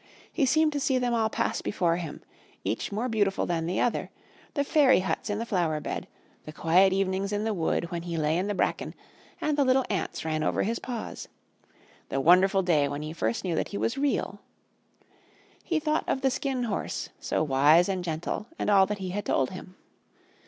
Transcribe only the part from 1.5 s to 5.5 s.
before him, each more beautiful than the other, the fairy huts in the